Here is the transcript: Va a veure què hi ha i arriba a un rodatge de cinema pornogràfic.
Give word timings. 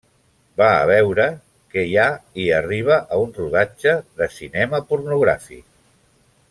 Va 0.61 0.69
a 0.77 0.87
veure 0.91 1.25
què 1.75 1.83
hi 1.89 1.93
ha 2.03 2.07
i 2.45 2.47
arriba 2.61 2.97
a 2.97 3.21
un 3.27 3.37
rodatge 3.39 3.97
de 4.23 4.33
cinema 4.41 4.85
pornogràfic. 4.93 5.67